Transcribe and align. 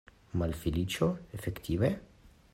Malfeliĉo, 0.41 1.11
efektive? 1.41 1.95